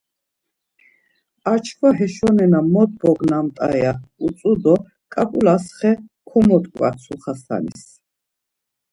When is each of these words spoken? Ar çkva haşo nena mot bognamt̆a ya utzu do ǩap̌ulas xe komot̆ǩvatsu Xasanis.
Ar 1.51 1.59
çkva 1.65 1.89
haşo 1.99 2.29
nena 2.37 2.59
mot 2.73 2.91
bognamt̆a 2.99 3.69
ya 3.81 3.93
utzu 4.25 4.53
do 4.63 4.75
ǩap̌ulas 5.13 5.65
xe 5.77 5.91
komot̆ǩvatsu 6.27 7.13
Xasanis. 7.23 7.83